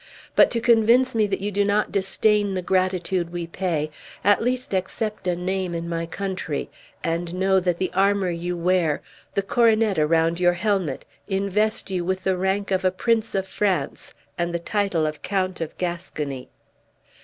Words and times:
But 0.35 0.49
to 0.49 0.59
convince 0.59 1.13
me 1.13 1.27
that 1.27 1.41
you 1.41 1.51
do 1.51 1.63
not 1.63 1.91
disdain 1.91 2.55
the 2.55 2.63
gratitude 2.63 3.31
we 3.31 3.45
pay, 3.45 3.91
at 4.23 4.41
least 4.41 4.73
accept 4.73 5.27
a 5.27 5.35
name 5.35 5.75
in 5.75 5.87
my 5.87 6.07
country; 6.07 6.71
and 7.03 7.35
know, 7.35 7.59
that 7.59 7.77
the 7.77 7.91
armor 7.93 8.31
you 8.31 8.57
wear, 8.57 9.03
the 9.35 9.43
coronet 9.43 9.99
around 9.99 10.39
your 10.39 10.53
helmet, 10.53 11.05
invest 11.27 11.91
you 11.91 12.03
with 12.03 12.23
the 12.23 12.35
rank 12.35 12.71
of 12.71 12.83
a 12.83 12.89
prince 12.89 13.35
of 13.35 13.47
France, 13.47 14.15
and 14.39 14.51
the 14.51 14.57
title 14.57 15.05
of 15.05 15.21
Count 15.21 15.61
of 15.61 15.77
Gascony." 15.77 16.49